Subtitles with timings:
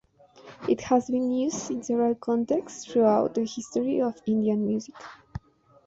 [0.67, 4.95] It has been used in several contexts throughout the history of Indian music.